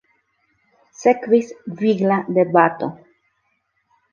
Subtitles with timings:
[1.01, 1.51] Sekvis
[1.83, 2.91] vigla debato.